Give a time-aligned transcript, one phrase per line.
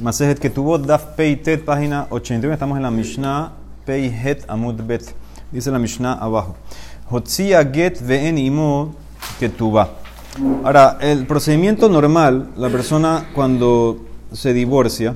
[0.00, 2.54] Masejet que tuvo Daf Peitet, página 81.
[2.54, 3.52] Estamos en la Mishnah
[3.84, 5.14] Peihet Amud Bet.
[5.52, 6.56] Dice la Mishnah abajo.
[7.10, 8.94] Hotzia Get Ve'en Imo
[9.38, 9.90] Ketuba.
[10.64, 13.98] Ahora, el procedimiento normal, la persona cuando
[14.32, 15.14] se divorcia,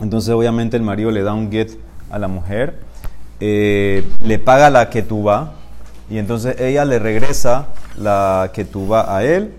[0.00, 1.76] entonces obviamente el marido le da un get
[2.08, 2.78] a la mujer,
[3.40, 5.54] eh, le paga la ketuba
[6.08, 9.54] y entonces ella le regresa la ketuba a él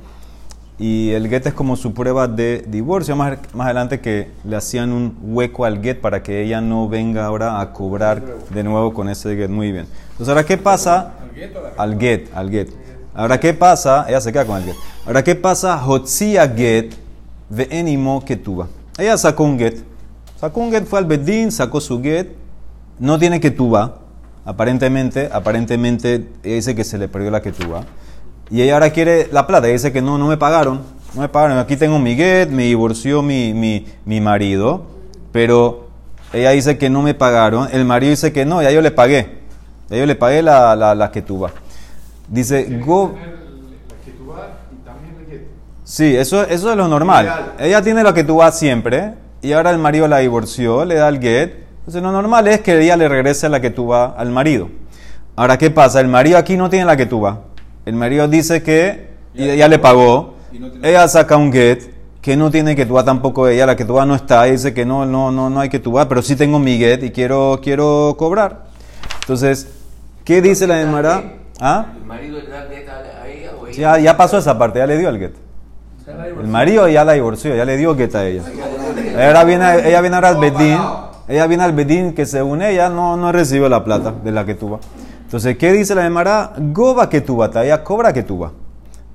[0.79, 3.15] y el get es como su prueba de divorcio.
[3.15, 7.25] Más, más adelante que le hacían un hueco al get para que ella no venga
[7.25, 9.49] ahora a cobrar de nuevo con ese get.
[9.49, 9.85] Muy bien.
[10.11, 11.13] Entonces, ahora, ¿qué pasa?
[11.77, 12.69] Al get, al get.
[13.13, 14.05] Ahora, ¿qué pasa?
[14.07, 14.75] Ella se queda con el get.
[15.05, 15.79] Ahora, ¿qué pasa?
[15.85, 16.95] Hotzia get
[17.49, 18.67] ve enimo ketuba.
[18.97, 19.83] Ella sacó un get.
[20.39, 22.29] Sacó un get, fue al bedín, sacó su get.
[22.99, 23.99] No tiene ketuba.
[24.45, 27.85] Aparentemente, aparentemente, ella dice que se le perdió la ketuba.
[28.53, 29.65] Y ella ahora quiere la plata.
[29.65, 30.81] Ella dice que no, no me pagaron.
[31.15, 31.57] No me pagaron.
[31.57, 34.83] Aquí tengo mi get, me divorció mi, mi, mi marido.
[35.31, 35.87] Pero
[36.31, 37.67] ella dice que no me pagaron.
[37.71, 39.39] El marido dice que no, ya yo le pagué.
[39.89, 41.49] Ya yo le pagué la, la, la ketuba.
[42.27, 43.15] Dice, go.
[45.83, 47.55] Sí, eso, eso es lo normal.
[47.57, 49.15] Ella tiene la ketuba siempre.
[49.41, 51.55] Y ahora el marido la divorció, le da el get.
[51.79, 54.69] Entonces lo normal es que ella le regrese la ketuba al marido.
[55.35, 55.99] Ahora, ¿qué pasa?
[55.99, 57.45] El marido aquí no tiene la ketuba.
[57.85, 60.35] El marido dice que ya, le pagó.
[60.81, 64.15] Ella saca un get que no tiene que tuba tampoco ella, la que tuba no
[64.15, 66.77] está, y dice que no, no, no, no hay que tuba, pero sí tengo mi
[66.77, 68.67] get y quiero, quiero cobrar.
[69.21, 69.67] Entonces,
[70.23, 71.23] ¿qué dice la Emara?
[71.59, 71.87] ¿Ah?
[71.97, 73.77] ¿El marido le da get a ella o ella?
[73.77, 75.33] Ya, ya pasó esa parte, ya le dio el get.
[76.07, 78.43] El marido ya la divorció, ya le dio get a ella.
[79.17, 80.79] Ahora viene, ella viene ahora al bedín,
[81.27, 84.55] ella viene al bedín que según ella no, no recibió la plata de la que
[84.55, 84.79] tuba.
[85.33, 86.53] Entonces, ¿qué dice la Emara?
[86.59, 88.51] Goba que tuba, ella cobra que tuba.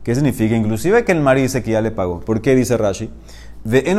[0.02, 0.56] ¿Qué significa?
[0.56, 2.19] Inclusive que el marido dice que ya le pagó.
[2.19, 3.08] ¿Por qué dice Rashi?
[3.64, 3.94] Él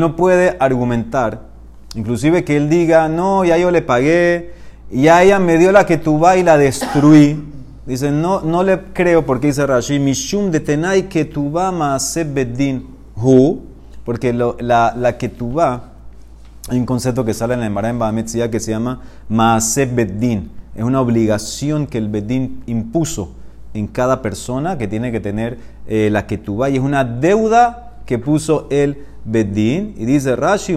[0.00, 1.42] no puede argumentar,
[1.94, 4.50] inclusive que él diga, no, ya yo le pagué,
[4.90, 7.40] ya ella me dio la que tuba y la destruí.
[7.86, 12.84] Dice, no, no le creo porque dice Rashi, mishum de tenai que tuba maase bedin
[13.14, 13.60] hu,
[14.04, 15.92] porque lo, la, la que tuba,
[16.68, 20.50] hay un concepto que sale en la Emara en Bahametzia que se llama maase bedin
[20.76, 23.30] es una obligación que el Bedín impuso
[23.72, 28.02] en cada persona que tiene que tener eh, la que tuba y es una deuda
[28.04, 29.94] que puso el Bedín.
[29.96, 30.74] Y dice Rashi,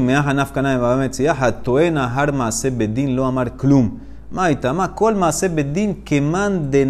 [2.72, 3.99] Bedín lo amar klum.
[4.31, 6.85] Maitama, kol maase Bedín keman de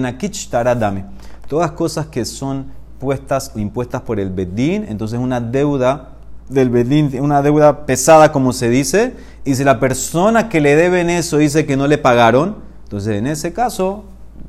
[0.00, 1.04] nakich taradame.
[1.48, 2.66] Todas cosas que son
[2.98, 6.13] puestas o impuestas por el Bedín, entonces una deuda
[6.48, 11.10] del Bedín, una deuda pesada como se dice, y si la persona que le deben
[11.10, 14.04] eso dice que no le pagaron, entonces en ese caso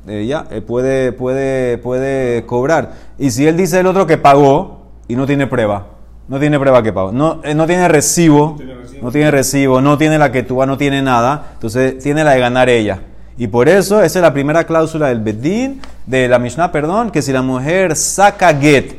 [0.06, 2.92] ella eh, puede, puede, puede cobrar.
[3.18, 5.86] Y si él dice el otro que pagó y no tiene prueba,
[6.28, 8.58] no tiene prueba que pagó, no, eh, no tiene recibo,
[9.02, 12.40] no tiene recibo, no tiene la que tú no tiene nada, entonces tiene la de
[12.40, 13.00] ganar ella.
[13.38, 17.20] Y por eso esa es la primera cláusula del Bedín, de la Mishnah, perdón, que
[17.20, 18.96] si la mujer saca get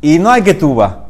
[0.00, 1.07] y no hay que tuba,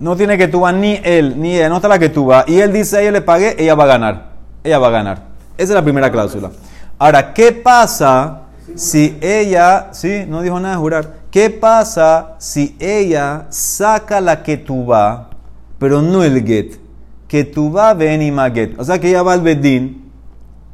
[0.00, 2.44] no tiene que tuba ni él, ni ella, no está la que tuba.
[2.48, 4.30] Y él dice, a ella le pagué, ella va a ganar.
[4.64, 5.22] Ella va a ganar.
[5.56, 6.50] Esa es la primera cláusula.
[6.98, 8.40] Ahora, ¿qué pasa
[8.74, 11.14] si ella, sí, no dijo nada de jurar.
[11.30, 15.30] ¿Qué pasa si ella saca la que tuba,
[15.78, 16.80] pero no el get?
[17.28, 18.78] Que tuba ven y get.
[18.78, 20.10] O sea que ella va al bedín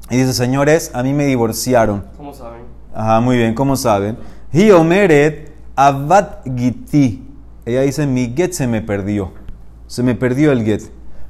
[0.08, 2.04] y dice, señores, a mí me divorciaron.
[2.16, 2.62] ¿Cómo saben?
[2.94, 4.16] Ajá, muy bien, ¿cómo saben?
[4.53, 7.25] Hi omeret avat giti.
[7.66, 9.32] Ella dice, mi get se me perdió.
[9.88, 10.82] Se me perdió el get.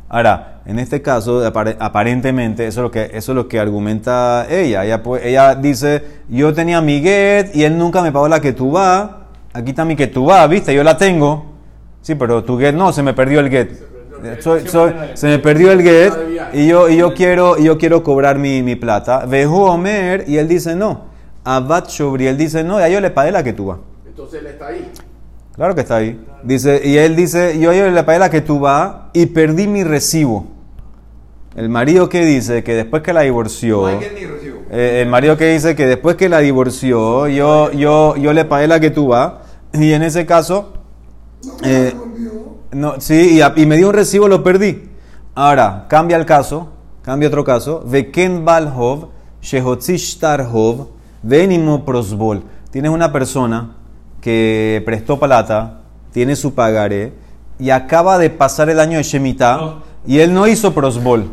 [0.06, 4.84] Ahora, en este caso, aparentemente, eso es lo que, eso es lo que argumenta ella.
[4.84, 5.02] ella.
[5.22, 9.10] Ella dice, yo tenía mi get y él nunca me pagó la que tú vas.
[9.54, 10.74] Aquí está mi que tú vas, ¿viste?
[10.74, 11.46] Yo la tengo.
[12.02, 13.70] Sí, pero tu get no, se me perdió el get.
[15.14, 16.12] se me perdió el get
[16.52, 19.24] y yo, y yo, quiero, yo quiero cobrar mi, mi plata.
[19.24, 21.06] Veju Omer y él dice no.
[21.44, 23.78] Abad Shobri, él dice no, ya yo le pagué la que tú vas.
[24.06, 24.92] Entonces él está ahí.
[25.56, 26.20] Claro que está ahí.
[26.42, 29.84] Dice, y él dice, yo, yo le pagué la que tú vas y perdí mi
[29.84, 30.46] recibo.
[31.56, 35.86] El marido que dice que después que la divorció, eh, el marido que dice que
[35.86, 39.32] después que la divorció, yo, yo, yo le pagué la que tú vas,
[39.72, 40.74] y en ese caso,
[41.64, 41.94] eh,
[42.72, 44.90] no, sí, y, y, me dio un recibo, lo perdí.
[45.34, 46.68] Ahora, cambia el caso,
[47.00, 49.08] cambia otro caso, Veken Balhov,
[49.40, 50.88] Shehotzishtarhov,
[51.22, 52.42] Venimo Prosbol.
[52.70, 53.76] Tienes una persona
[54.26, 57.12] que prestó plata, tiene su pagaré
[57.60, 61.32] y acaba de pasar el año de Shemitah y él no hizo prosbol.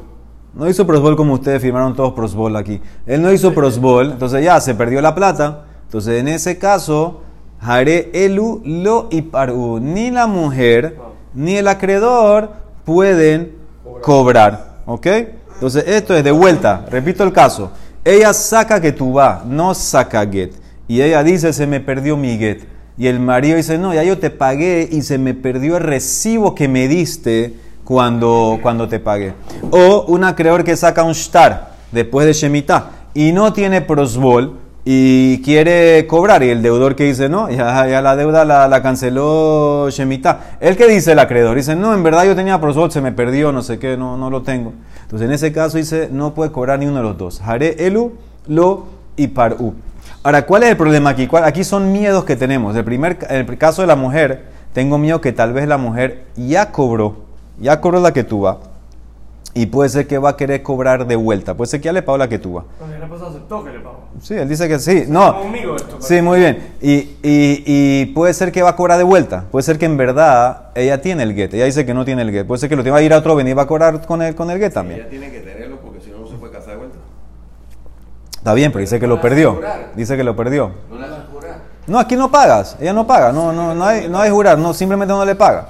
[0.53, 2.79] No hizo prosbol como ustedes firmaron todos prosbol aquí.
[3.07, 5.63] Él no hizo prosbol, entonces ya se perdió la plata.
[5.85, 7.21] Entonces en ese caso,
[7.59, 9.79] Hare elu lo y paru.
[9.79, 10.95] Ni la mujer
[11.33, 12.51] ni el acreedor
[12.85, 13.53] pueden
[14.03, 14.83] cobrar.
[14.85, 15.07] ¿Ok?
[15.55, 16.85] Entonces, esto es de vuelta.
[16.91, 17.71] Repito el caso.
[18.05, 20.53] Ella saca que tú vas, no saca get.
[20.87, 22.71] Y ella dice, se me perdió mi get.
[22.97, 26.53] Y el marido dice, no, ya yo te pagué y se me perdió el recibo
[26.53, 29.33] que me diste cuando, cuando te pagué.
[29.71, 35.41] O un acreedor que saca un shtar después de Shemitah y no tiene prosbol y
[35.41, 36.43] quiere cobrar.
[36.43, 40.57] Y el deudor que dice, no, ya, ya la deuda la, la canceló Shemitah.
[40.59, 43.51] El que dice el acreedor, dice, no, en verdad yo tenía prosbol, se me perdió,
[43.51, 44.73] no sé qué, no, no lo tengo.
[45.01, 47.41] Entonces en ese caso dice, no puede cobrar ni uno de los dos.
[47.41, 48.13] Haré elu,
[48.47, 48.85] lo
[49.15, 49.73] y paru.
[50.23, 51.27] Ahora, ¿cuál es el problema aquí?
[51.43, 52.75] Aquí son miedos que tenemos.
[52.75, 56.23] El primer, en el caso de la mujer, tengo miedo que tal vez la mujer
[56.35, 57.17] ya cobró,
[57.59, 58.59] ya cobró la que tuvo
[59.55, 61.55] y puede ser que va a querer cobrar de vuelta.
[61.55, 62.65] Puede ser que ya le pagó la que tuvo.
[63.27, 64.05] aceptó que le pagó.
[64.21, 65.05] Sí, él dice que sí.
[65.07, 65.41] No.
[65.99, 66.73] sí, muy bien.
[66.81, 69.45] Y, y, puede ser que va a cobrar de vuelta.
[69.51, 71.53] Puede ser que en verdad ella tiene el get.
[71.53, 72.47] Ella dice que no tiene el get.
[72.47, 74.33] Puede ser que lo tenga ir a otro venir y va a cobrar con el,
[74.33, 75.01] con el get también.
[75.01, 76.97] Ella tiene que tenerlo porque si no, no se puede casar de vuelta.
[78.43, 79.61] Está bien, pero dice que lo perdió.
[79.95, 80.73] Dice que lo perdió.
[81.87, 82.75] No, aquí no pagas.
[82.77, 83.31] Ella no paga.
[83.31, 84.57] No, no, no hay, no hay jurar.
[84.57, 85.69] No, simplemente no le paga.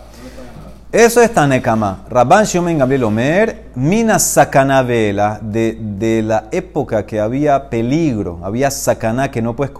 [0.92, 2.04] Eso es Tanekama.
[2.10, 9.44] Rabban Shomen Gabriel Omer, Mina de, de, la época que había peligro, había Sakana que
[9.44, 9.72] no puedes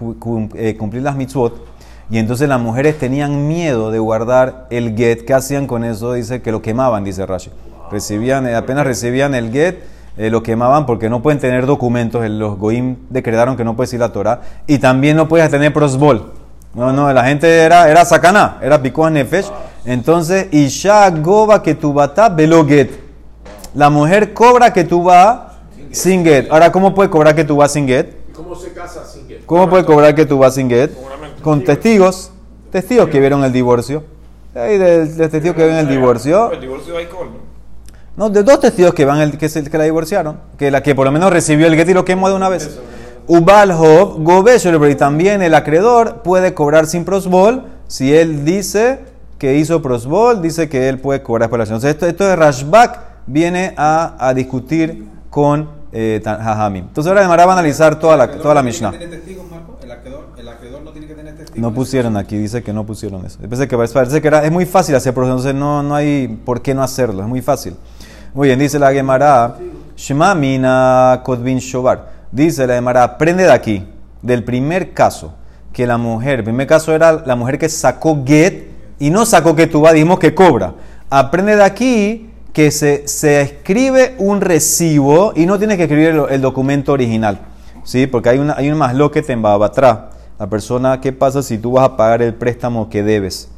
[0.54, 1.66] eh, cumplir las mitzvot,
[2.10, 5.24] y entonces las mujeres tenían miedo de guardar el get.
[5.24, 6.12] ¿Qué hacían con eso?
[6.12, 7.50] Dice que lo quemaban, dice Rashi.
[7.90, 12.28] Recibían, eh, apenas recibían el get, eh, lo quemaban porque no pueden tener documentos.
[12.28, 14.40] Los Goim decretaron que no puedes ir a la Torah.
[14.66, 16.32] Y también no puedes tener prosbol.
[16.74, 19.46] No, no, la gente era, era Sakana, era Pikuah Nefesh.
[19.84, 21.94] Entonces, Isha Goba que tu
[22.34, 22.90] velo get.
[23.74, 24.86] La mujer cobra que
[25.92, 26.50] sin get.
[26.50, 28.32] Ahora, ¿cómo puede cobrar que vas sin get?
[28.32, 29.44] ¿Cómo se casa sin get?
[29.46, 30.90] ¿Cómo puede cobrar que vas sin get?
[31.42, 32.30] Con testigos.
[32.70, 34.02] Testigos que vieron el divorcio.
[34.54, 36.52] Hay de, testigos que vieron el divorcio.
[36.52, 37.06] El divorcio hay
[38.16, 40.38] No, de dos testigos que van el, que, se, que la divorciaron.
[40.56, 42.78] Que la que por lo menos recibió el get y lo quemó de una vez.
[43.26, 49.00] Ubalhov, Gobesho, y también el acreedor puede cobrar sin prosbol si él dice
[49.38, 51.80] que hizo prosbol, dice que él puede cobrar la acción.
[51.84, 56.20] esto, esto de Rashbak viene a, a discutir con eh.
[56.24, 58.92] Entonces ahora Gemara va a analizar toda la, toda la Mishnah.
[61.54, 63.38] No pusieron aquí, dice que no pusieron eso.
[63.38, 66.62] Parece que, parece que era, es muy fácil hacer prosbol, entonces no, no hay por
[66.62, 67.76] qué no hacerlo, es muy fácil.
[68.34, 69.58] Muy bien, dice la Gemara,
[69.96, 72.10] Shema Mina Kodvin Shobar.
[72.32, 73.86] Dice la Gemara, aprende de aquí,
[74.22, 75.34] del primer caso,
[75.72, 78.64] que la mujer, el primer caso era la mujer que sacó get
[78.98, 80.74] y no sacó que dijimos que cobra.
[81.10, 86.40] Aprende de aquí que se, se, escribe un recibo y no tienes que escribir el,
[86.40, 87.38] documento original.
[87.84, 88.08] ¿Sí?
[88.08, 89.98] Porque hay, una, hay un más lo que te atrás.
[90.40, 93.48] La persona, ¿qué pasa si tú vas a pagar el préstamo que debes?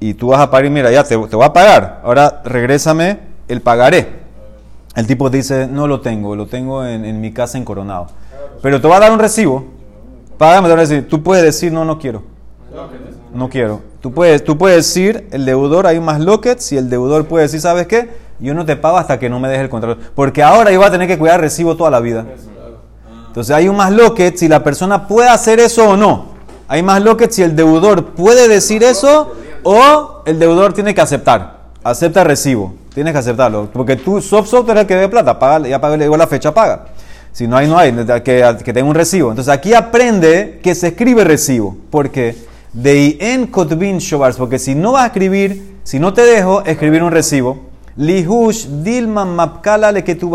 [0.00, 2.02] Y tú vas a pagar y mira, ya te, te voy a pagar.
[2.04, 4.22] Ahora regrésame el pagaré.
[4.94, 8.08] El tipo dice, no lo tengo, lo tengo en, mi casa en Coronado.
[8.60, 9.64] Pero te va a dar un recibo.
[10.36, 12.22] Págame, te decir, tú puedes decir, no, no quiero.
[13.32, 13.80] No quiero.
[14.00, 17.60] Tú puedes, tú puedes decir, el deudor, hay más lockets, y el deudor puede decir,
[17.60, 18.10] ¿sabes qué?
[18.40, 20.00] Yo no te pago hasta que no me deje el contrato.
[20.14, 22.26] Porque ahora yo voy a tener que cuidar el recibo toda la vida.
[23.28, 26.32] Entonces hay un más locket si la persona puede hacer eso o no.
[26.68, 29.32] Hay más lockets si el deudor puede decir eso
[29.62, 31.61] o el deudor tiene que aceptar.
[31.84, 32.74] Acepta el recibo.
[32.94, 33.68] Tienes que aceptarlo.
[33.72, 35.38] Porque tú, soft soft eres el que debe plata.
[35.38, 36.86] Paga, ya paga, le digo la fecha, paga.
[37.32, 37.92] Si no hay, no hay.
[38.22, 39.30] Que, que tenga un recibo.
[39.30, 41.76] Entonces aquí aprende que se escribe recibo.
[41.90, 42.36] porque
[42.72, 47.02] de en kotvin shobars, porque si no vas a escribir, si no te dejo escribir
[47.02, 47.60] un recibo,
[47.96, 50.32] lihush dilman mapkala le que tu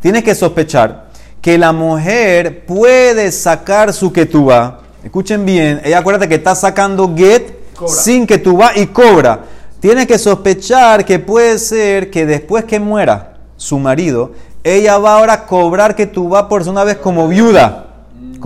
[0.00, 1.06] tienes que sospechar
[1.40, 4.80] que la mujer puede sacar su ketuba.
[5.04, 7.54] Escuchen bien, ella acuérdate que está sacando get
[7.86, 9.40] sin que tú y cobra.
[9.80, 14.32] Tienes que sospechar que puede ser que después que muera su marido,
[14.64, 17.86] ella va ahora a cobrar que tú por una vez como viuda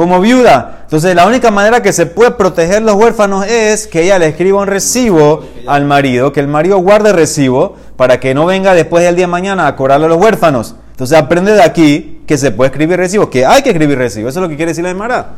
[0.01, 0.81] como viuda.
[0.85, 4.61] Entonces la única manera que se puede proteger los huérfanos es que ella le escriba
[4.61, 9.17] un recibo al marido, que el marido guarde recibo para que no venga después del
[9.17, 10.75] día de mañana a cobrarle a los huérfanos.
[10.93, 14.29] Entonces aprende de aquí que se puede escribir recibo, que hay que escribir recibo.
[14.29, 15.33] Eso es lo que quiere decir la Emara.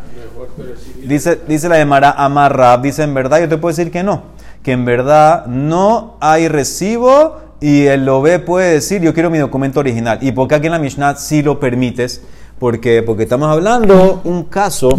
[1.04, 4.22] Dice, dice la Emara amarra, dice en verdad, yo te puedo decir que no,
[4.62, 9.80] que en verdad no hay recibo y el ve puede decir yo quiero mi documento
[9.80, 10.18] original.
[10.20, 12.22] ¿Y porque aquí en la Mishnah sí lo permites?
[12.58, 14.90] Porque estamos hablando un caso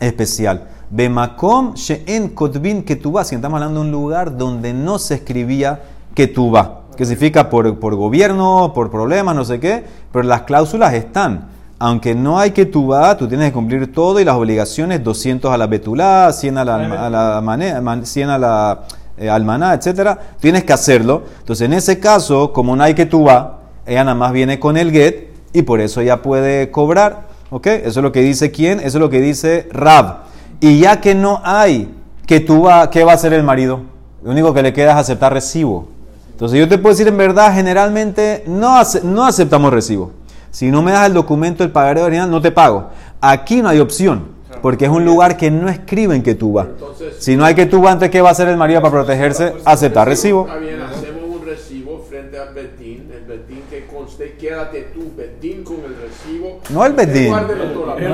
[0.00, 0.68] especial.
[0.90, 3.24] Bemakom she'en kotbin ketubá.
[3.24, 5.80] Si estamos hablando de un lugar donde no se escribía
[6.14, 6.82] ketubá.
[6.96, 9.84] Que significa por, por gobierno, por problemas, no sé qué.
[10.12, 11.48] Pero las cláusulas están.
[11.86, 15.58] Aunque no hay que tuba, tú tienes que cumplir todo y las obligaciones, 200 a
[15.58, 16.76] la betulá, 100 a la,
[17.06, 18.80] a la, mane- man- 100 a la
[19.18, 21.24] eh, almaná, etcétera, tienes que hacerlo.
[21.40, 24.90] Entonces, en ese caso, como no hay que tuba, ella nada más viene con el
[24.92, 27.28] get y por eso ella puede cobrar.
[27.50, 27.66] ¿Ok?
[27.66, 30.22] Eso es lo que dice quién, eso es lo que dice Rab.
[30.60, 31.94] Y ya que no hay
[32.26, 33.80] que tuba, ¿qué va a hacer el marido?
[34.24, 35.86] Lo único que le queda es aceptar recibo.
[36.32, 40.10] Entonces yo te puedo decir en verdad, generalmente no, ace- no aceptamos recibo.
[40.54, 42.90] Si no me das el documento del pagaré original, no te pago.
[43.20, 44.28] Aquí no hay opción,
[44.62, 46.66] porque es un lugar que no escriben que tú vas.
[46.68, 48.92] Entonces- Si no hay que tú vas, entonces ¿qué va a hacer el marido para
[48.92, 49.52] protegerse?
[49.64, 50.46] Aceptar recibo.
[50.46, 53.10] Está bien, hacemos un recibo frente al Betín.
[53.12, 56.60] El Betín que conste, quédate tú, Betín, con el recibo.
[56.70, 57.30] No el Betín.
[57.32, 57.38] No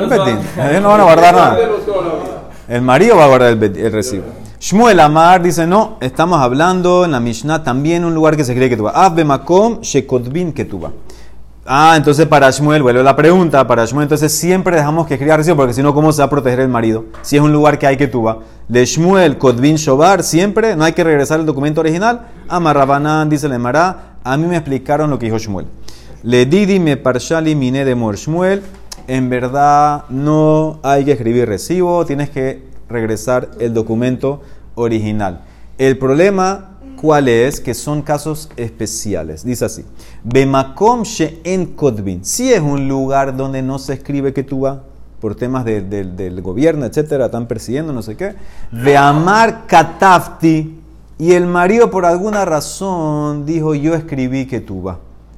[0.03, 0.39] el Betín.
[0.71, 1.59] Ellos no van a guardar nada.
[2.69, 4.25] El marido va a guardar el, el recibo.
[4.59, 8.71] Shmuel Amar dice, no, estamos hablando en la Mishnah también un lugar que se cree
[8.71, 8.95] que tú vas.
[8.97, 10.93] Abbe makom shekotvin que tú vas.
[11.67, 15.57] Ah, entonces para Shmuel, vuelve la pregunta, para Shmuel entonces siempre dejamos que escriba recibo,
[15.57, 17.05] porque si no, ¿cómo se va a proteger el marido?
[17.21, 18.39] Si es un lugar que hay que vas.
[18.69, 22.29] Le Shmuel, Kotvin Shobar, siempre, no hay que regresar el documento original.
[22.49, 25.67] Amarrabanán, dice el Emara, a mí me explicaron lo que dijo Shmuel.
[26.23, 28.63] Le didi me parshali mine de mor Shmuel,
[29.07, 34.41] en verdad no hay que escribir recibo, tienes que regresar el documento
[34.77, 35.43] original.
[35.77, 36.70] El problema,
[37.01, 37.61] ¿cuál es?
[37.61, 39.45] Que son casos especiales.
[39.45, 39.85] Dice así:
[40.25, 41.03] Bemakom
[41.45, 42.25] en Kotvin.
[42.25, 44.79] Si es un lugar donde no se escribe que tú vas,
[45.21, 48.35] por temas de- de- del gobierno, etcétera, están persiguiendo, no sé qué.
[48.73, 50.77] Veamar Katafti.
[51.19, 54.97] Y el marido, por alguna razón, dijo: Yo escribí que tú vas.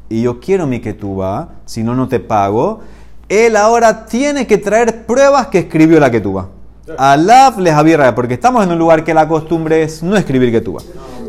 [0.09, 2.81] Y yo quiero mi que tú vas, si no, no te pago.
[3.29, 6.47] Él ahora tiene que traer pruebas que escribió la que tú vas.
[6.99, 10.61] Alaf les abierra, porque estamos en un lugar que la costumbre es no escribir que
[10.61, 10.85] tú vas.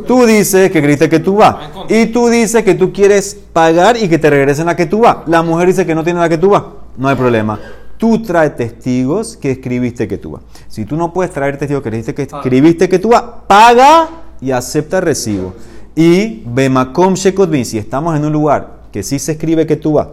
[0.08, 1.56] Tú dices que escribiste que tú vas.
[1.90, 5.18] Y tú dices que tú quieres pagar y que te regresen la que tú vas.
[5.28, 6.64] La mujer dice que no tiene la que tú vas.
[6.98, 7.60] No hay problema.
[7.98, 10.44] Tú traes testigos que escribiste que tú vas.
[10.68, 14.10] Si tú no puedes traer testigos que escribiste que, escribiste que tú vas, paga
[14.42, 15.54] y acepta el recibo.
[15.96, 20.08] Y Bemakom Shekotvin, si estamos en un lugar que sí se escribe que tú vas,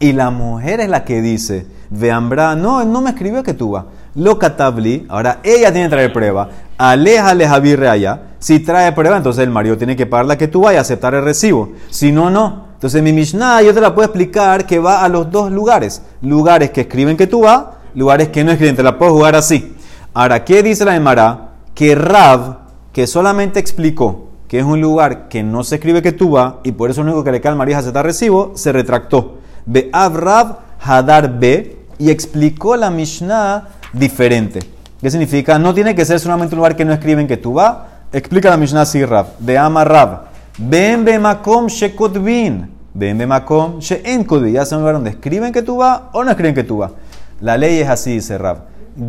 [0.00, 3.72] y la mujer es la que dice, Veambra, no, él no me escribió que tú
[3.72, 3.84] vas.
[4.14, 6.48] Lo katabli, ahora ella tiene que traer prueba.
[6.78, 8.22] Aléjale Javier allá.
[8.38, 11.14] Si trae prueba, entonces el marido tiene que pagar la que tú vas y aceptar
[11.14, 11.72] el recibo.
[11.90, 12.66] Si no, no.
[12.74, 16.02] Entonces mi Mishnah yo te la puedo explicar que va a los dos lugares.
[16.22, 18.76] Lugares que escriben que tú vas, lugares que no escriben.
[18.76, 19.74] Te la puedo jugar así.
[20.12, 21.52] Ahora, ¿qué dice la Emara?
[21.74, 22.58] Que Rav,
[22.92, 26.72] que solamente explicó que es un lugar que no se escribe que tú vas y
[26.72, 29.38] por eso lo único que le cae al marido es aceptar recibo, se retractó.
[29.66, 34.60] Be Rav Hadar B y explicó la Mishnah diferente.
[35.00, 35.58] ¿Qué significa?
[35.58, 37.76] No tiene que ser solamente un lugar que no escriben que tú vas.
[38.12, 39.26] Explica la Mishnah así, Rav.
[39.38, 40.22] De Ama Rav.
[40.58, 42.70] Ben be makom shekotvin.
[42.94, 44.54] Ben be makom she'en kotvin.
[44.54, 46.92] Ya sea un lugar donde escriben que tú vas o no escriben que tú vas.
[47.40, 48.58] La ley es así, dice Rav.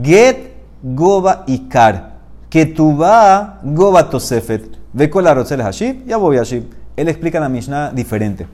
[0.03, 2.15] Get goba ikar.
[2.49, 4.75] Que tú vas goba tosefet.
[4.91, 6.63] Ve con la rotzel hashib, ya voy hashib.
[6.95, 8.47] Él explica la Mishnah diferente.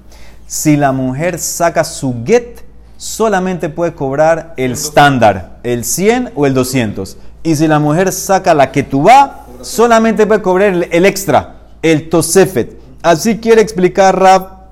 [0.48, 2.66] Si la mujer saca su get,
[3.02, 7.18] solamente puede cobrar el estándar, el 100 o el 200.
[7.42, 9.32] Y si la mujer saca la que tú vas,
[9.64, 12.80] solamente puede cobrar el, extra, el tosefet.
[13.02, 14.68] Así quiere explicar Rab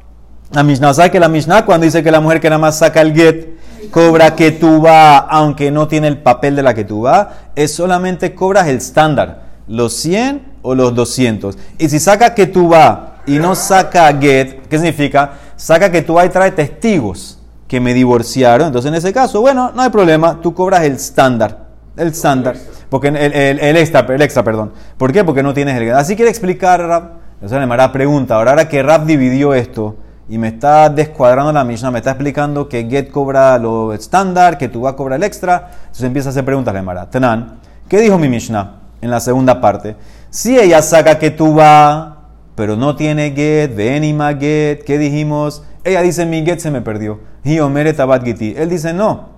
[0.51, 0.93] la Mishnah.
[0.93, 3.57] ¿Sabe que la Mishnah cuando dice que la mujer que nada más saca el get,
[3.89, 7.73] cobra que tú vas, aunque no tiene el papel de la que tú vas, es
[7.73, 11.57] solamente cobras el estándar, los 100 o los 200.
[11.79, 15.31] Y si saca que tú vas y no saca get, ¿qué significa?
[15.55, 17.38] Saca que tú vas y trae testigos
[17.69, 18.67] que me divorciaron.
[18.67, 21.69] Entonces, en ese caso, bueno, no hay problema, tú cobras el estándar.
[21.95, 22.55] El estándar.
[22.89, 24.73] Porque el, el- el extra, el extra, perdón.
[24.97, 25.23] ¿Por qué?
[25.23, 25.93] Porque no tienes el.
[25.93, 27.11] Así quiere explicar Rab.
[27.35, 28.35] Entonces, me hará pregunta.
[28.35, 29.95] Ahora, que Rab dividió esto
[30.27, 34.67] y me está descuadrando la Mishnah, me está explicando que get cobra lo estándar, que
[34.67, 35.69] tú vas a cobrar el extra.
[35.81, 37.09] Entonces empieza a hacer preguntas, le Mara.
[37.09, 39.95] Tenan, ¿qué dijo mi Mishnah en la segunda parte?
[40.31, 42.09] Si ella saca que tú vas,
[42.55, 45.63] pero no tiene get, venima get, ¿qué dijimos?
[45.89, 47.19] Ella dice, mi get se me perdió.
[47.43, 48.53] Y omere tabat giti.
[48.55, 49.29] Él dice, no,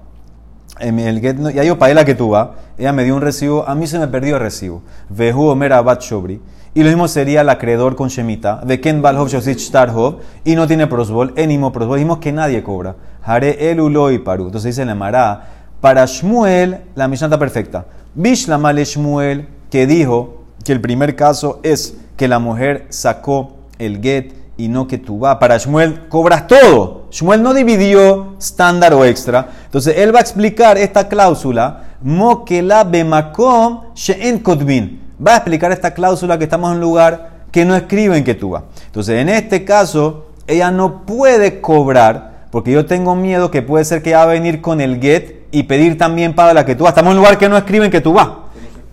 [0.92, 3.68] mi- el get ya yo pagué la que tú vas, ella me dio un recibo,
[3.68, 4.82] a mí se me perdió el recibo.
[5.10, 6.42] Vehu omer abat shobri.
[6.74, 10.68] Y lo mismo sería el acreedor con Shemita, de Ken Balhov Shosich Starhov, y no
[10.68, 11.98] tiene prosbol, enimo prosbol.
[11.98, 12.96] Dijimos que nadie cobra.
[13.24, 14.46] Hare el ulo y paru.
[14.46, 15.48] Entonces dice la Mará,
[15.82, 17.86] para Shmuel, la Mishnah está perfecta.
[18.16, 24.34] Bishlamale Shmuel, que dijo que el primer caso es que la mujer sacó el get
[24.62, 25.38] y no que tú vas.
[25.38, 27.08] Para Shmuel cobras todo.
[27.10, 29.50] Shmuel no dividió estándar o extra.
[29.66, 31.96] Entonces él va a explicar esta cláusula.
[32.02, 35.02] Mokela bemakom she'en kotvin.
[35.26, 38.52] Va a explicar esta cláusula que estamos en un lugar que no escriben que tú
[38.52, 38.64] vas.
[38.86, 44.04] Entonces en este caso ella no puede cobrar porque yo tengo miedo que puede ser
[44.04, 46.92] que va a venir con el get y pedir también para la que tú vas.
[46.92, 48.30] Estamos en un lugar que no escriben que tú vas.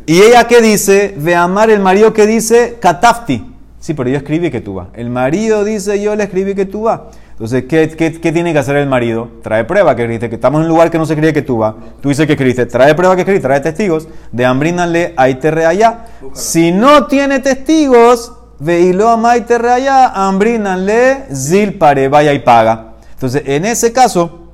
[0.06, 3.57] Y ella que dice, ve amar el marido que dice, katafti.
[3.80, 4.88] Sí, pero yo escribí que tú vas.
[4.94, 7.00] El marido dice, yo le escribí que tú vas.
[7.30, 9.28] Entonces, ¿qué, qué, qué tiene que hacer el marido?
[9.42, 11.58] Trae prueba que escribiste, que estamos en un lugar que no se cree que tú
[11.58, 11.74] vas.
[12.00, 14.08] Tú dices que escribiste, trae prueba que escribiste, trae testigos.
[14.32, 16.06] De ambrínale ahí te allá.
[16.32, 22.94] Si no tiene testigos, veilo amai te allá, ambrínale zil pare, vaya y paga.
[23.12, 24.50] Entonces, en ese caso,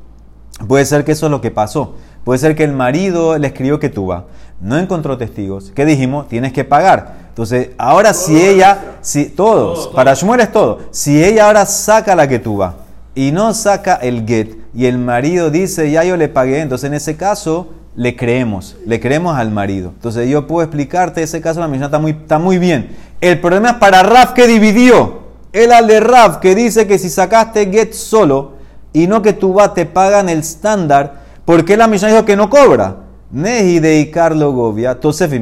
[0.69, 1.95] puede ser que eso es lo que pasó.
[2.23, 4.25] Puede ser que el marido le escribió que tú vas.
[4.61, 5.73] No encontró testigos.
[5.75, 6.29] ¿Qué dijimos?
[6.29, 7.24] Tienes que pagar.
[7.35, 12.29] Entonces, ahora si ella, si todos, para Shmuel es todo, si ella ahora saca la
[12.29, 12.75] que tú vas
[13.13, 16.95] y no saca el get y el marido dice, ya yo le pagué, entonces en
[16.95, 19.89] ese caso le creemos, le creemos al marido.
[19.97, 22.95] Entonces yo puedo explicarte ese caso, la misión está muy, está muy bien.
[23.21, 25.25] El problema es para Raf que dividió.
[25.53, 28.53] El al de Raf que dice que si sacaste get solo
[28.93, 32.37] y no que tú vas te pagan el estándar, ¿por qué la misión dijo que
[32.37, 32.99] no cobra?
[33.35, 35.41] Nehi de Carlo Govia, Tosef y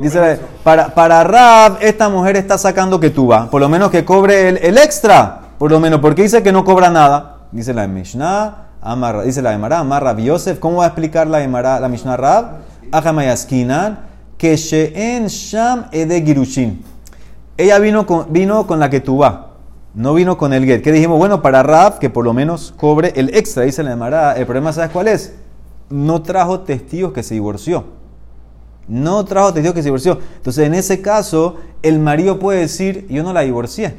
[0.00, 4.02] Dice, para, para Rab, esta mujer está sacando que tú vas, por lo menos que
[4.02, 7.36] cobre el, extra, por lo menos, porque dice que no cobra nada.
[7.52, 11.42] Dice la Mishnah, Amar, dice la Emara, Amar Rab Yosef, ¿cómo va a explicar la,
[11.42, 12.46] Emara, la Mishnah Rab?
[12.90, 13.98] Ajamayaskinan,
[14.38, 16.82] que Sheen Sham Ede Girushin.
[17.58, 19.34] Ella vino con, vino con la que tú vas.
[19.94, 20.82] No vino con el get.
[20.82, 21.18] ¿Qué dijimos?
[21.18, 24.34] Bueno, para Rab, que por lo menos cobre el extra, dice la Emara.
[24.34, 25.34] El problema, ¿sabes cuál es?
[25.92, 27.84] No trajo testigos que se divorció.
[28.88, 30.18] No trajo testigos que se divorció.
[30.36, 33.94] Entonces, en ese caso, el marido puede decir, yo no la divorcié.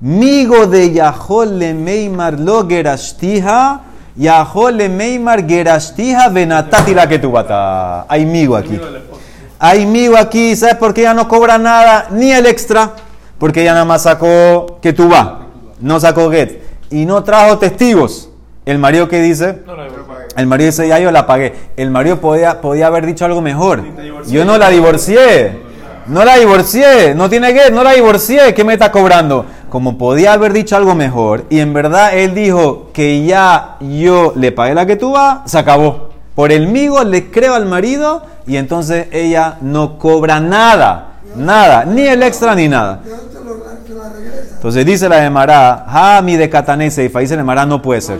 [0.00, 3.82] Migo de Yahol le Meimar lo gerashtija,
[4.16, 8.06] Yahol le Meimar gerashtija venatati la que bata.
[8.08, 8.80] Hay migo aquí.
[9.60, 12.94] Hay migo aquí, ¿sabes por qué ella no cobra nada, ni el extra?
[13.38, 15.46] Porque ella nada más sacó que va,
[15.80, 16.62] no sacó get.
[16.90, 18.30] Y no trajo testigos.
[18.64, 19.62] El marido que dice,
[20.38, 21.52] el marido dice, ya yo la pagué.
[21.76, 23.82] El marido podía, podía haber dicho algo mejor.
[24.28, 25.66] Yo no la divorcié.
[26.06, 27.14] No la divorcié.
[27.14, 28.54] No tiene que, no la divorcié.
[28.54, 29.46] ¿Qué me está cobrando?
[29.68, 31.44] Como podía haber dicho algo mejor.
[31.50, 35.58] Y en verdad él dijo que ya yo le pagué la que tú vas, se
[35.58, 36.10] acabó.
[36.34, 41.14] Por el migo le creo al marido y entonces ella no cobra nada.
[41.34, 41.84] Nada.
[41.84, 43.00] Ni el extra ni nada.
[44.54, 48.18] Entonces dice la Emara, ah, mi de Catanese, y dice la Emara, no puede ser.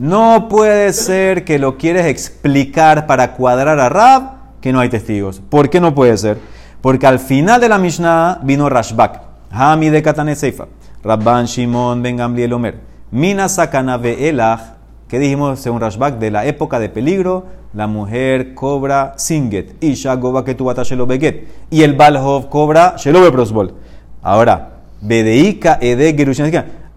[0.00, 4.30] No puede ser que lo quieres explicar para cuadrar a Rab
[4.62, 5.42] que no hay testigos.
[5.50, 6.38] ¿Por qué no puede ser?
[6.80, 9.20] Porque al final de la Mishnah vino Rashbak.
[9.50, 10.68] Hami de Katane Seifa.
[11.04, 12.80] Rabban Shimon Ben Gamliel Omer.
[13.10, 14.76] Mina Sakana Elach.
[15.06, 16.18] ¿Qué dijimos según Rashbak?
[16.18, 19.84] De la época de peligro, la mujer cobra Singet.
[19.84, 21.46] Isha Goba que tu Shelo Beget.
[21.68, 23.74] Y el Balhov cobra Shelo Prosbol.
[24.22, 26.50] Ahora, Bedeika Ede Gerushin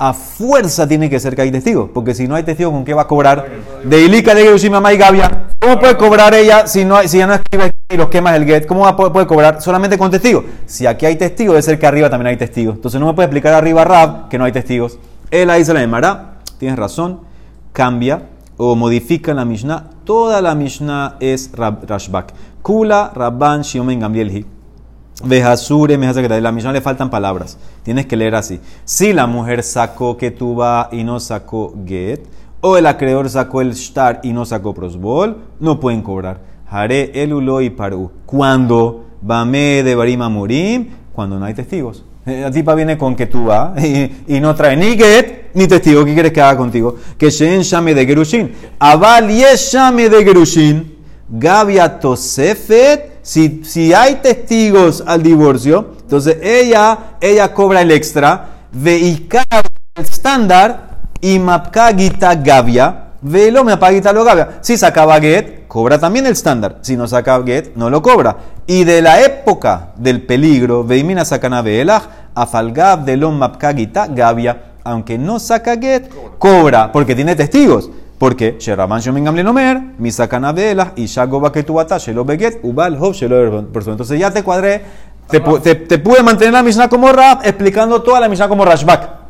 [0.04, 2.94] a fuerza tiene que ser que hay testigos, porque si no hay testigos, ¿con qué
[2.94, 3.48] va a cobrar?
[3.86, 5.46] De Ilika, de y Gavia.
[5.58, 8.66] ¿Cómo puede cobrar ella si, no, si ya no escribe y los quemas el get?
[8.66, 10.44] ¿Cómo puede, cobrar solamente con testigos?
[10.66, 12.76] Si aquí hay testigos, debe ser que arriba también hay testigos.
[12.76, 15.00] Entonces no me puede explicar arriba Rab que no hay testigos.
[15.32, 17.22] Él ahí se la llamará, tienes razón,
[17.72, 18.24] cambia
[18.58, 19.86] o modifica la Mishnah.
[20.04, 22.34] Toda la Mishnah es Rashbak.
[22.62, 24.53] Kula, Rabban, Shiomen, Gambielhi.
[25.24, 27.58] Vejasure, me hace la Mishnah le faltan palabras.
[27.84, 28.60] Tienes que leer así.
[28.84, 32.22] Si la mujer sacó que tuba y no sacó get,
[32.60, 36.42] o el acreedor sacó el shtar y no sacó prosbol, no pueden cobrar.
[36.68, 38.12] Haré el ulo y paru.
[38.26, 42.04] Cuando me de barima murim, cuando no hay testigos.
[42.26, 43.50] Eh, la tipa viene con tú
[43.84, 46.06] y, y, no trae ni get ni testigo.
[46.06, 46.96] ¿Qué quieres que haga contigo?
[47.18, 48.52] Que Shen llame de Gerushin.
[48.80, 50.96] Aval llame de Gerushin.
[51.30, 59.46] Gavia Tosefet si, si hay testigos al divorcio, entonces ella, ella cobra el extra, veika
[59.96, 64.60] el estándar y mapkagita gavia, velo me apagita lo gavia.
[64.60, 66.80] Si sacaba get, cobra también el estándar.
[66.82, 68.36] Si no saca get, no lo cobra.
[68.68, 72.04] Y de la época del peligro, veimina sacana veelach,
[72.36, 77.90] afalgab de lo mapkagita gavia, aunque no saca get, cobra, porque tiene testigos.
[78.18, 84.20] Porque Sheraban Shomin Gamle Nomer, Misakana Vela, y Shagoba Shelo Beget, Ubal Hov Shelo Entonces
[84.20, 84.82] ya te cuadré,
[85.30, 89.24] te, te, te, pude mantener la Mishnah como Rab, explicando toda la Mishnah como Rashbak.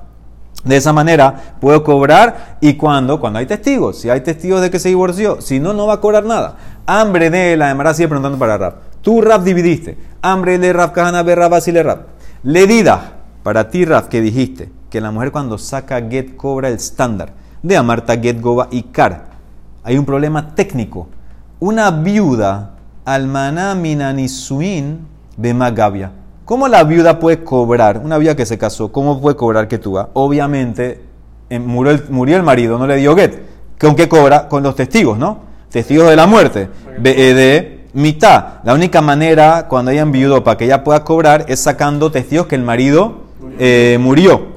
[0.63, 4.79] De esa manera puedo cobrar y cuando, cuando hay testigos, si hay testigos de que
[4.79, 6.55] se divorció, si no, no va a cobrar nada.
[6.85, 8.75] Hambre de la Emara sigue preguntando para Rab.
[9.01, 9.97] Tú Rab dividiste.
[10.21, 11.99] Hambre de Rab Kahana be Rab le Rab.
[12.43, 17.42] Ledida, para ti Rab que dijiste que la mujer cuando saca get cobra el estándar
[17.63, 19.23] de Amarta Get Goba y Kar.
[19.83, 21.07] Hay un problema técnico.
[21.59, 22.71] Una viuda,
[23.05, 24.99] almaná minanisuin
[25.55, 26.11] magavia.
[26.45, 28.01] ¿Cómo la viuda puede cobrar?
[28.03, 31.01] Una viuda que se casó, ¿cómo puede cobrar que tú Obviamente,
[31.49, 33.41] eh, murió el, murió el marido, no le dio get.
[33.79, 34.49] ¿Con qué cobra?
[34.49, 35.39] Con los testigos, ¿no?
[35.69, 36.69] Testigos de la muerte.
[36.99, 38.61] Be- de mitad.
[38.63, 42.55] La única manera cuando hayan viudo para que ella pueda cobrar es sacando testigos que
[42.55, 43.21] el marido
[43.57, 44.53] eh, murió.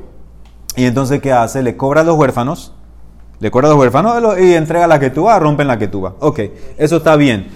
[0.74, 1.62] Y entonces, ¿qué hace?
[1.62, 2.75] Le cobra a los huérfanos.
[3.40, 5.88] Le cobra a los huérfanos lo- y entrega la que tú vas, rompen la que
[5.88, 6.14] tú vas.
[6.20, 6.40] Ok,
[6.78, 7.48] eso está bien.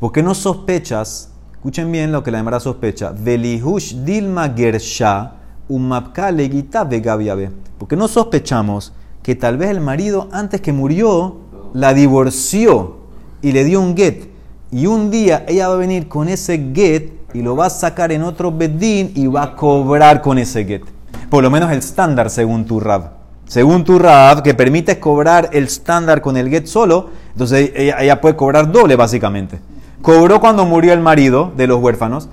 [0.00, 1.30] ¿Por qué no sospechas?
[1.52, 3.12] Escuchen bien lo que la Emara sospecha.
[3.16, 5.32] Velihush dilma gersha
[5.68, 7.50] umapka legita vegaviabe.
[7.78, 8.92] ¿Por qué no sospechamos
[9.22, 11.36] que tal vez el marido antes que murió
[11.72, 12.96] la divorció
[13.42, 14.28] y le dio un get?
[14.70, 18.12] Y un día ella va a venir con ese get y lo va a sacar
[18.12, 20.82] en otro bedín y va a cobrar con ese get.
[21.30, 23.15] Por lo menos el estándar según tu rab.
[23.46, 28.20] Según tu rab, que permite cobrar el estándar con el get solo, entonces ella, ella
[28.20, 29.60] puede cobrar doble básicamente.
[30.02, 32.28] Cobró cuando murió el marido de los huérfanos,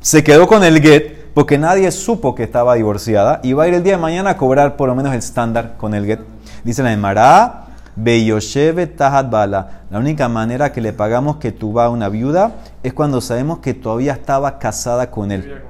[0.00, 3.74] se quedó con el get porque nadie supo que estaba divorciada y va a ir
[3.74, 6.20] el día de mañana a cobrar por lo menos el estándar con el get.
[6.64, 9.82] Dice la Emara, Beyosheve Tahat Bala.
[9.90, 13.58] La única manera que le pagamos que tú vas a una viuda es cuando sabemos
[13.58, 15.62] que todavía estaba casada con él.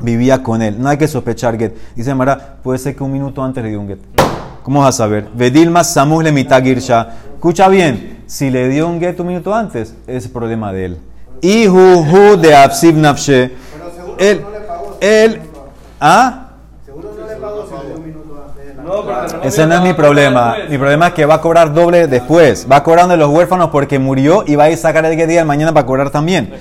[0.00, 0.80] Vivía con él.
[0.80, 1.74] No hay que sospechar get.
[1.94, 4.27] Dice Mara, puede ser que un minuto antes le dio un get.
[4.68, 5.28] ¿Cómo vas a saber?
[5.32, 7.08] Vedilma Samus le mitagirsha.
[7.36, 10.98] Escucha bien, si le dio un get un minuto antes, es problema de él.
[11.40, 13.50] Ihu de Absib Nafshe.
[13.72, 14.98] Pero seguro Él, no le pagó.
[15.00, 15.40] él,
[15.98, 16.48] ¿ah?
[16.84, 19.42] Seguro no le pagó si le dio un minuto antes de la No, porque no
[19.44, 20.56] Ese no es mi problema.
[20.68, 22.66] Mi problema es que va a cobrar doble después.
[22.70, 25.46] Va cobrando de los huérfanos porque murió y va a ir a sacar el día
[25.46, 26.52] mañana para cobrar también.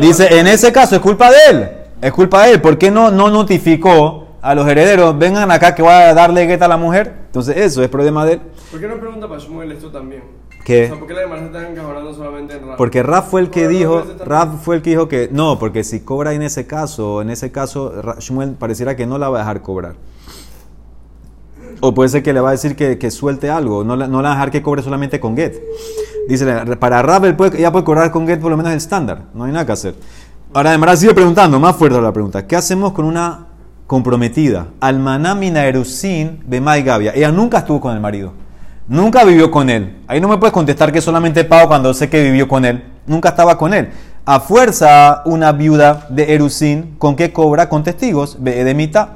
[0.00, 1.70] Dice, en ese caso es culpa de él.
[2.00, 2.60] Es culpa de él.
[2.60, 5.18] ¿Por qué no, no notificó a los herederos?
[5.18, 7.25] Vengan acá que va a darle gueta a la mujer.
[7.36, 8.40] Entonces eso es problema de él.
[8.70, 10.22] ¿Por qué no pregunta para Shmuel esto también?
[10.64, 10.84] ¿Qué?
[10.84, 12.76] O sea, ¿por qué la demás se están encajonando solamente en Rafa?
[12.78, 14.02] Porque Raf fue el que dijo.
[14.24, 17.52] Raf fue el que dijo que no, porque si cobra en ese caso, en ese
[17.52, 19.96] caso Shmuel pareciera que no la va a dejar cobrar.
[21.80, 24.22] O puede ser que le va a decir que, que suelte algo, no la, no
[24.22, 25.60] la va a dejar que cobre solamente con get.
[26.30, 26.46] Dice,
[26.76, 29.44] para Raf él puede, ella puede cobrar con get por lo menos el estándar, no
[29.44, 29.94] hay nada que hacer.
[30.54, 33.45] Ahora además sigue preguntando, más fuerte la pregunta, ¿qué hacemos con una
[33.86, 34.66] comprometida?
[34.80, 37.12] Almanamina erusin bemai gavia.
[37.14, 38.32] Ella nunca estuvo con el marido.
[38.88, 39.96] Nunca vivió con él.
[40.06, 42.84] Ahí no me puedes contestar que solamente pago cuando sé que vivió con él.
[43.06, 43.90] Nunca estaba con él.
[44.24, 47.68] A fuerza, una viuda de Erusin, ¿con qué cobra?
[47.68, 48.36] Con testigos.
[48.40, 49.08] Ve de mitad.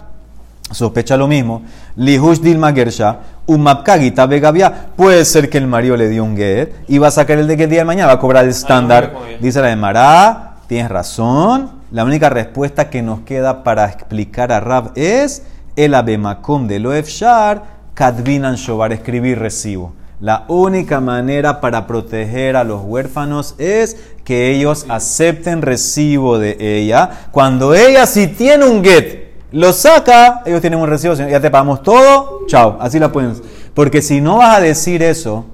[0.70, 1.62] Sospecha lo mismo.
[1.96, 4.88] Lihush Dilma Gersha, un mapkagita begavia.
[4.94, 7.56] Puede ser que el marido le dio un get y va a sacar el de
[7.56, 9.12] que el día de mañana va a cobrar el estándar.
[9.40, 11.79] Dice la de Mará, tienes razón.
[11.90, 15.42] La única respuesta que nos queda para explicar a Rab es
[15.74, 19.92] el abemakom de Loefshar, Kadvinan Shobar, escribir recibo.
[20.20, 27.10] La única manera para proteger a los huérfanos es que ellos acepten recibo de ella.
[27.32, 31.82] Cuando ella si tiene un get, lo saca, ellos tienen un recibo, ya te pagamos
[31.82, 33.34] todo, chao, así la pueden.
[33.74, 35.44] Porque si no vas a decir eso,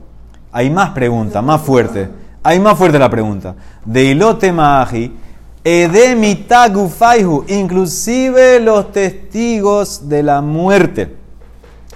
[0.52, 2.10] hay más preguntas, más fuerte.
[2.42, 3.54] Hay más fuerte la pregunta.
[3.86, 5.16] De ilote magi,
[5.68, 11.16] edemita gufaihu, inclusive los testigos de la muerte.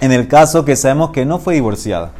[0.01, 2.11] En el caso que sabemos que no fue divorciada.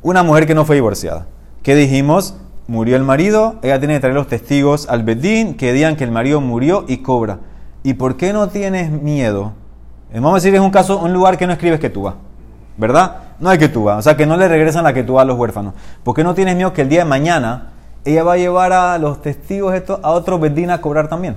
[0.00, 1.26] Una mujer que no fue divorciada.
[1.62, 2.36] ¿Qué dijimos?
[2.68, 6.10] Murió el marido, ella tiene que traer los testigos al bedín que digan que el
[6.10, 7.40] marido murió y cobra.
[7.82, 9.52] ¿Y por qué no tienes miedo?
[10.10, 12.14] Eh, Vamos a decir, es un caso, un lugar que no escribes que tú vas.
[12.78, 13.16] ¿Verdad?
[13.40, 13.98] No hay que tú vas.
[13.98, 15.74] O sea, que no le regresan la que tú a los huérfanos.
[16.02, 17.73] ¿Por qué no tienes miedo que el día de mañana
[18.04, 21.34] ella va a llevar a los testigos estos a otro bedín a cobrar también?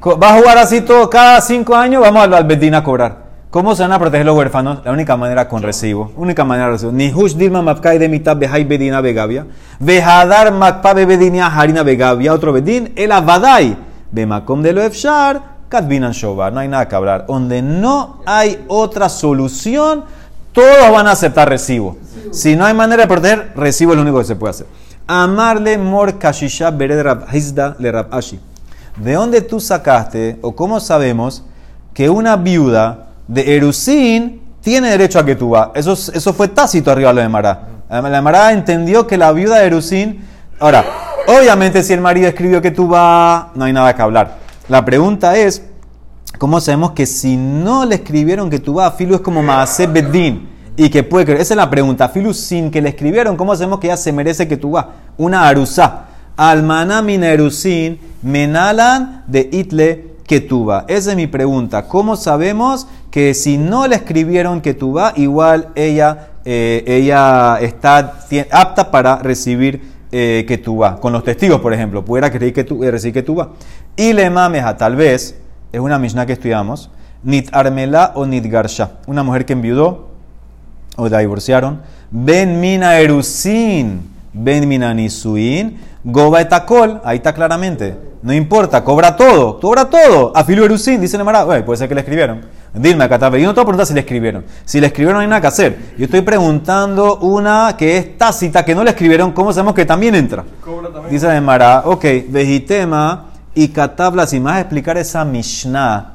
[0.00, 3.22] Co- Va a jugar así todo, cada cinco años vamos al, bedín a cobrar.
[3.50, 4.78] ¿Cómo se van a proteger los huérfanos?
[4.84, 6.10] La única manera con recibo.
[6.16, 6.90] Única manera de recibo.
[6.92, 9.46] Ni hush dilma mapkai de mitad behai bedina begavia.
[9.78, 12.32] Vejadar makpa harina begavia.
[12.32, 12.92] Otro bedín.
[12.96, 13.76] El avadai.
[14.10, 15.42] Bemakom de lo efshar.
[15.68, 16.50] Katbinan shobar.
[16.52, 17.26] No hay nada que hablar.
[17.26, 20.04] Donde no hay otra solución,
[20.52, 21.98] todos van a aceptar recibo.
[22.30, 24.66] Si no hay manera de proteger, recibo es lo único que se puede hacer.
[25.14, 28.40] Amarle mor kashisha bered rab hizda le rab ashi.
[28.96, 31.42] ¿De dónde tú sacaste o cómo sabemos
[31.92, 35.68] que una viuda de Erusín tiene derecho a que tú vas?
[35.74, 37.68] Eso, es- eso fue tácito arriba de la de Mará.
[37.90, 40.24] La Mará entendió que la viuda de Erusín.
[40.58, 40.82] Ahora,
[41.26, 44.38] obviamente, si el marido escribió que tú vas, no hay nada que hablar.
[44.68, 45.62] La pregunta es:
[46.38, 50.48] ¿cómo sabemos que si no le escribieron que tú vas, Filu es como Maaseh Beddin?
[50.76, 51.40] Y que puede creer.
[51.40, 52.08] Esa es la pregunta.
[52.08, 54.86] Filu, sin que le escribieron, ¿cómo sabemos que ella se merece que tú vas?
[55.18, 56.06] Una arusá.
[56.36, 60.86] Almana minerusin menalan de itle ketuba.
[60.88, 61.86] Esa es mi pregunta.
[61.88, 68.14] ¿Cómo sabemos que si no le escribieron ketuba, igual ella, eh, ella está
[68.50, 70.98] apta para recibir eh, ketuba?
[71.00, 73.50] Con los testigos, por ejemplo, pudiera creer que tu, eh, recibir ketuba.
[73.94, 75.36] Y le mameja, tal vez,
[75.70, 76.90] es una mishnah que estudiamos,
[77.22, 78.92] nit armela o nit garsha.
[79.06, 80.11] Una mujer que enviudó
[80.96, 84.02] o la divorciaron, ben mina erusin,
[84.32, 88.12] ben mina nisuin, goba etakol, ahí está claramente.
[88.22, 90.32] No importa, cobra todo, cobra todo.
[90.36, 92.42] Afilu erusin, dice el Mara, puede ser que le escribieron.
[92.72, 93.28] Dime, acá está.
[93.36, 94.44] Yo no te voy a preguntar si le escribieron.
[94.64, 95.76] Si le escribieron no hay nada que hacer.
[95.98, 100.14] Yo estoy preguntando una que es tácita, que no le escribieron, ¿cómo sabemos que también
[100.14, 100.44] entra?
[100.64, 101.10] También.
[101.10, 106.14] Dice el Mara, ok, vejitema y katabla, si más explicar esa Mishnah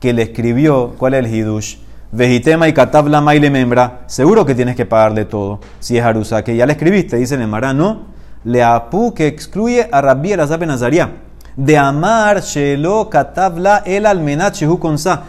[0.00, 1.76] que le escribió, ¿cuál es el hidush?
[2.14, 5.60] Vejitema y katabla maile membra, seguro que tienes que pagarle todo.
[5.80, 8.02] Si es Arusa, que ya le escribiste, dice el no.
[8.44, 11.10] Le apu que excluye a Rabbi Elazar Nazaria.
[11.56, 15.22] De amar shelo katabla el almenat shehu konsa.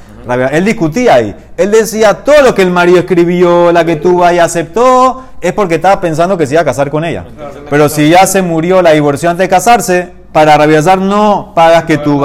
[0.51, 1.33] Él discutía ahí.
[1.55, 5.75] Él decía todo lo que el marido escribió, la que tuvo y aceptó, es porque
[5.75, 7.23] estaba pensando que se iba a casar con ella.
[7.69, 11.97] Pero si ya se murió, la divorció antes de casarse, para rabiazar no pagas que
[11.97, 12.21] tú.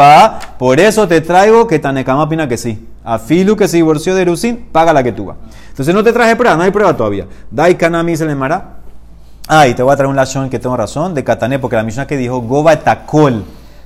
[0.59, 2.89] Por eso te traigo que Tanekama opina que sí.
[3.11, 5.37] A Filu que se divorció de Erusin, paga la que vas.
[5.71, 7.27] Entonces no te traje prueba, no hay prueba todavía.
[7.51, 8.81] Dai Kanami se le mara.
[9.49, 11.83] Ah, y te voy a traer un lashon que tengo razón, de Katané, porque la
[11.83, 13.45] Mishnah que dijo, Goba Takol,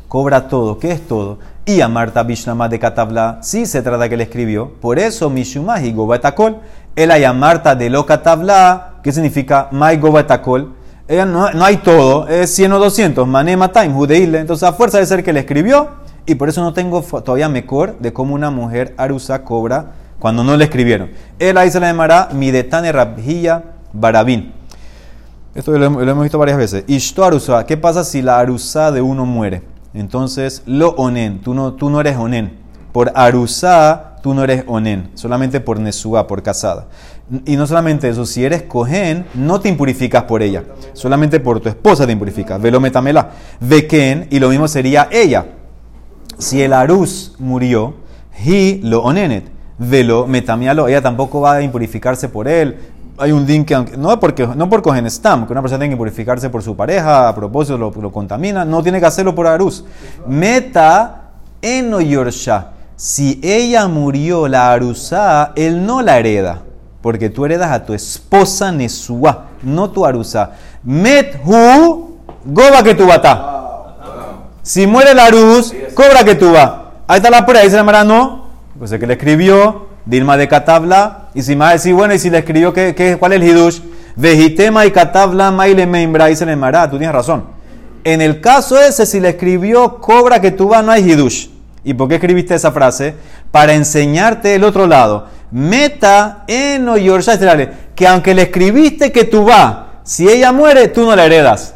[0.09, 0.77] cobra todo.
[0.81, 1.39] ¿Qué es todo?
[1.65, 4.73] Y a Marta Bishnama de Katabla, sí se trata que le escribió.
[4.81, 6.57] Por eso, Mishumahi Goba Takol,
[6.97, 9.69] el a Marta de lo Katabla, ¿qué significa?
[9.71, 10.75] Mai Goba Takol.
[11.09, 14.41] No, no hay todo, es 100 o 200, Manema Time, Judeile.
[14.41, 17.99] Entonces, a fuerza de ser que le escribió, y por eso no tengo todavía mejor
[17.99, 21.11] de cómo una mujer arusa cobra cuando no le escribieron.
[21.39, 24.53] Él ahí se la llamará Midetane Rabhilla Barabín.
[25.55, 26.85] Esto lo, lo hemos visto varias veces.
[26.87, 29.63] Ishto arusa, ¿qué pasa si la arusa de uno muere?
[29.95, 32.57] Entonces, lo onen, tú no, tú no eres onen.
[32.93, 35.11] Por arusa, tú no eres onen.
[35.15, 36.87] Solamente por nesua, por casada.
[37.45, 40.65] Y no solamente eso, si eres cohen, no te impurificas por ella.
[40.93, 42.61] Solamente por tu esposa te impurificas.
[42.61, 43.31] Velo metamela.
[43.61, 45.47] Veken, y lo mismo sería ella.
[46.43, 47.95] Si el arus murió,
[48.45, 49.45] hi lo onenet,
[49.79, 52.81] velo metamialo, ella tampoco va a impurificarse por él.
[53.17, 55.95] Hay un din que, no, porque, no por cogen stam, que una persona tiene que
[55.95, 59.85] impurificarse por su pareja, a propósito lo, lo contamina, no tiene que hacerlo por arus.
[60.27, 61.31] Meta
[61.63, 62.73] eno yorsha.
[62.97, 66.63] Si ella murió la arusá, él no la hereda,
[67.03, 70.55] porque tú heredas a tu esposa Nesua, no tu arusá.
[70.83, 73.62] Met hu goba que tu bata.
[74.63, 76.71] Si muere la luz, cobra que tú vas.
[77.09, 78.47] Ahí está la prueba, dice la Mara, no.
[78.79, 81.29] Pues el que le escribió, Dilma de Katabla.
[81.35, 83.81] Y si más decir, bueno, y si le escribió, ¿qué, qué, cuál es el hidush?
[84.17, 87.45] Vejitema y Katabla, Maile Membra, dice la Mara, tú tienes razón.
[88.05, 91.49] En el caso ese, si le escribió, cobra que tú vas, no hay hidush.
[91.85, 93.15] ¿Y por qué escribiste esa frase?
[93.51, 95.27] Para enseñarte el otro lado.
[95.51, 96.87] Meta en
[97.95, 101.75] que aunque le escribiste que tú vas, si ella muere, tú no la heredas.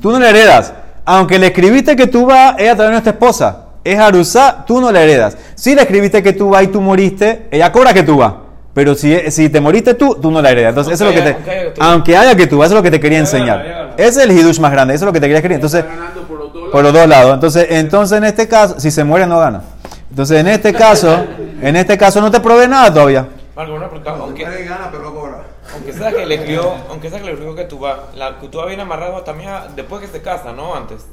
[0.00, 0.72] Tú no le heredas.
[1.10, 3.64] Aunque le escribiste que tú vas, ella también no es tu esposa.
[3.82, 5.38] Es Arusá, tú no le heredas.
[5.54, 8.34] Si le escribiste que tú vas y tú moriste, ella cobra que tú vas.
[8.74, 10.68] Pero si, si te moriste tú, tú no la heredas.
[10.70, 11.80] Entonces, eso es lo que Aunque haya- te.
[11.80, 11.82] aunque haya que tú.
[11.84, 13.64] Aunque haya que tú vas, eso es lo que te quería enseñar.
[13.64, 13.90] gana.
[13.96, 15.54] Ese es el hidush más grande, eso es lo que te quería escribir.
[15.54, 15.82] Entonces,
[16.28, 17.32] por los dos por los dos lados.
[17.32, 19.62] Entonces, entonces en este caso, si se muere, no gana.
[20.10, 21.24] Entonces, en este caso,
[21.62, 23.26] en este caso no te provee nada todavía.
[23.56, 25.38] Aunque, gana, pero no cobra.
[25.74, 28.48] Aunque sea que le escribió, aunque sea que le escribió que tú vas, la que
[28.48, 30.74] tú vas bien amarrado también a- después que se casa, ¿no?
[30.74, 31.04] Antes.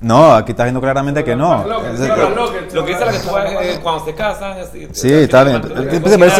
[0.00, 1.64] No, aquí está viendo claramente que no.
[1.66, 2.08] Lo que- dice
[3.06, 4.58] la que tú vas eh, cuando se casan.
[4.58, 5.62] así- Sí, está bien.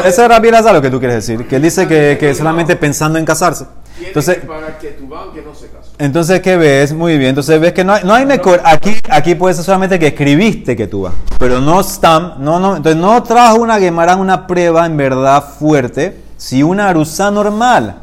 [0.04, 1.48] ese era bien lo que tú quieres decir.
[1.48, 3.64] Que él dice que, que solamente pensando en casarse.
[4.02, 5.92] Entonces, que pagar que tu aunque no se casó.
[5.98, 6.92] entonces ¿qué ves?
[6.92, 7.30] Muy bien.
[7.30, 8.60] Entonces ves que no hay, no hay mejor.
[8.64, 11.14] Aquí, aquí puede ser solamente que escribiste que tú vas.
[11.38, 12.34] Pero no stam.
[12.38, 12.76] No, no.
[12.76, 16.23] Entonces no trajo una Gemara, una prueba en verdad fuerte.
[16.36, 17.96] Si una arusa normal,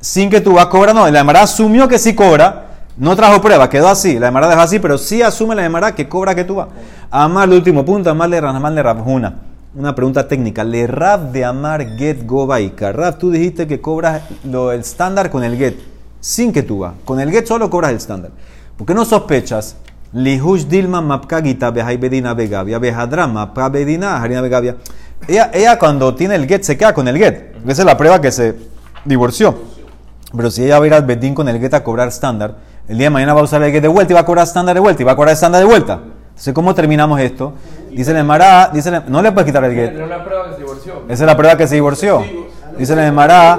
[0.00, 1.08] sin que tú vas a cobrar, no.
[1.10, 2.64] La Gemara asumió que sí cobra.
[2.96, 4.18] No trajo prueba, quedó así.
[4.18, 6.68] La Gemara dejó así, pero sí asume la Gemara que cobra que tú vas.
[7.10, 9.34] Amar, el último punto, Amar le Amar le Rabjuna.
[9.74, 10.64] Una pregunta técnica.
[10.64, 12.92] Le Rab de Amar Get Gobaika.
[12.92, 15.76] Rab, tú dijiste que cobras lo, el estándar con el Get,
[16.20, 16.94] sin que tú vas.
[17.04, 18.30] Con el Get solo cobras el estándar.
[18.78, 19.76] ¿Por qué no sospechas?
[20.12, 24.76] Lihush Dilma Mapkagita Behai Bedina Begavia, Behadra Mapka Bedina Harina Begavia.
[25.28, 27.55] Ella, ella cuando tiene el Get se queda con el Get.
[27.66, 28.54] Esa es la prueba que se
[29.04, 29.54] divorció.
[30.36, 32.56] Pero si ella va a ir al Bedín con el get a cobrar estándar,
[32.88, 34.44] el día de mañana va a usar el get de vuelta y va a cobrar
[34.46, 36.00] estándar de vuelta y va a cobrar estándar de vuelta.
[36.28, 37.54] Entonces, ¿cómo terminamos esto?
[37.90, 39.92] Dice el Emara, dice el- no le puedes quitar el get.
[41.08, 42.22] Esa es la prueba que se divorció.
[42.78, 43.58] Dice el Emara,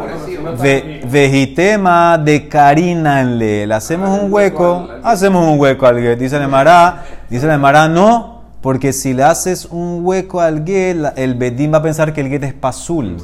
[0.62, 3.66] ve, vejitema de carinanle.
[3.66, 6.20] Le hacemos un hueco, hacemos un hueco al get.
[6.20, 10.98] Dice el Emara, dice el Emara, no, porque si le haces un hueco al get,
[11.16, 13.18] el Bedín va a pensar que el get es pasul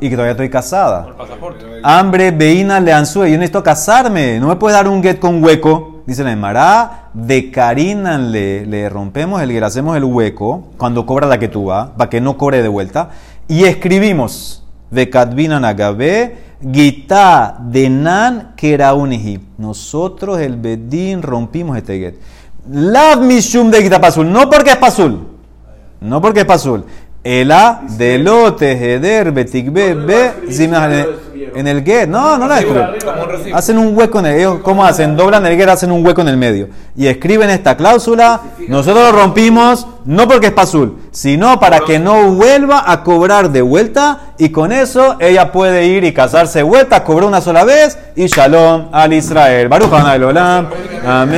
[0.00, 1.04] y que todavía estoy casada.
[1.04, 1.64] Por pasaporte.
[1.82, 3.26] Hambre, veína, le ansúe.
[3.26, 4.40] Yo necesito casarme.
[4.40, 6.02] No me puedes dar un get con hueco.
[6.06, 7.52] Dice la Emara, de
[8.32, 12.10] le, le rompemos el le hacemos el hueco cuando cobra la que tú vas, para
[12.10, 13.10] que no cobre de vuelta.
[13.46, 14.64] Y escribimos.
[14.90, 19.40] vekadvinan agabe, gita denan keraunihi.
[19.58, 22.14] Nosotros, el bedín, rompimos este get.
[22.68, 25.26] Lav mishum de gita pasul, no porque es pasul,
[26.00, 26.84] no porque es pasul.
[27.22, 31.04] Ela de lote heder betikbe be zimna-
[31.54, 32.06] en el get.
[32.08, 33.54] No, no la destruyen.
[33.54, 35.16] Hacen un hueco en el ellos, ¿cómo hacen?
[35.16, 36.68] Doblan el get, hacen un hueco en el medio.
[36.96, 38.40] Y escriben esta cláusula.
[38.68, 43.62] Nosotros lo rompimos no porque es pasul, sino para que no vuelva a cobrar de
[43.62, 44.32] vuelta.
[44.38, 48.26] Y con eso ella puede ir y casarse de vuelta, cobró una sola vez y
[48.26, 49.68] shalom al Israel.
[49.68, 50.68] Baruch Olam.
[51.06, 51.28] Amén.